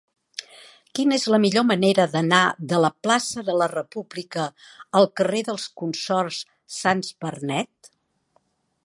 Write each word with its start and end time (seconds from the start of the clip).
Quina 0.99 1.17
és 1.17 1.25
la 1.33 1.39
millor 1.43 1.65
manera 1.71 2.07
d'anar 2.13 2.39
de 2.71 2.79
la 2.85 2.91
plaça 3.07 3.45
de 3.51 3.57
la 3.63 3.67
República 3.75 4.47
al 5.01 5.09
carrer 5.21 5.45
dels 5.51 5.67
Consorts 5.83 6.41
Sans 6.79 7.15
Bernet? 7.27 7.93